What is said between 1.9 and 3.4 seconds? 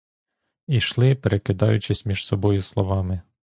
між собою словами.